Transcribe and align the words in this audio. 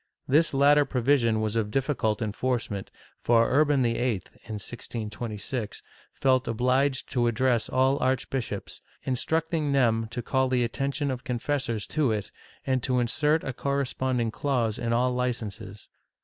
This 0.27 0.51
latter 0.51 0.83
pro 0.83 0.99
vision 0.99 1.41
was 1.41 1.55
of 1.55 1.69
difficult 1.69 2.23
enforcement, 2.23 2.89
for 3.21 3.47
Urban 3.51 3.83
YIII, 3.83 4.23
in 4.45 4.55
1626, 4.57 5.83
felt 6.11 6.47
obliged 6.47 7.11
to 7.13 7.27
address 7.27 7.69
all 7.69 8.01
archbishops, 8.01 8.81
instructing 9.03 9.73
them 9.73 10.07
to 10.09 10.23
call 10.23 10.49
the 10.49 10.63
attention 10.63 11.11
of 11.11 11.23
confessors 11.23 11.85
to 11.85 12.11
it, 12.11 12.31
and 12.65 12.81
to 12.81 12.97
insert 12.99 13.43
a 13.43 13.53
corresponding 13.53 14.31
clause 14.31 14.79
in 14.79 14.91
all 14.91 15.13
licences. 15.13 15.87